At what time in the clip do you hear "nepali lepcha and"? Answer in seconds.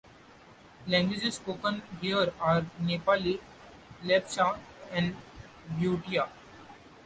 2.81-5.15